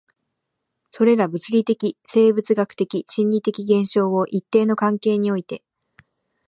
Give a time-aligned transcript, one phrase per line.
[0.89, 5.63] それら物理的、生物学的、心理的現象を一定の関係において